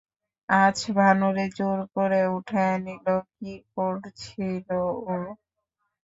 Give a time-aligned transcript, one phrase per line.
[0.49, 4.79] আজ ভানুরে জোর করে উঠায় নিলো, কি করছিলো
[5.07, 5.15] ও?